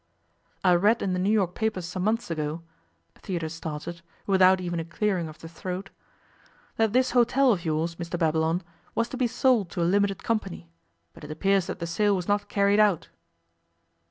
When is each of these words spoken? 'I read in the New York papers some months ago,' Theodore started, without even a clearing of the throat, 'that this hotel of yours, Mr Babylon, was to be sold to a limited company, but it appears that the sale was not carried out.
'I 0.63 0.77
read 0.77 1.03
in 1.03 1.13
the 1.13 1.19
New 1.19 1.29
York 1.29 1.53
papers 1.53 1.85
some 1.85 2.03
months 2.03 2.31
ago,' 2.31 2.63
Theodore 3.17 3.49
started, 3.49 4.01
without 4.25 4.59
even 4.59 4.79
a 4.79 4.83
clearing 4.83 5.27
of 5.29 5.37
the 5.37 5.47
throat, 5.47 5.91
'that 6.77 6.91
this 6.93 7.11
hotel 7.11 7.51
of 7.53 7.63
yours, 7.65 7.97
Mr 7.97 8.17
Babylon, 8.17 8.63
was 8.95 9.09
to 9.09 9.15
be 9.17 9.27
sold 9.27 9.69
to 9.69 9.81
a 9.83 9.85
limited 9.85 10.23
company, 10.23 10.71
but 11.13 11.23
it 11.23 11.29
appears 11.29 11.67
that 11.67 11.77
the 11.77 11.85
sale 11.85 12.15
was 12.15 12.27
not 12.27 12.49
carried 12.49 12.79
out. 12.79 13.09